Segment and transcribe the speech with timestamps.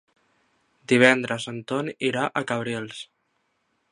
[0.93, 3.03] Divendres en Ton irà a Cabrils.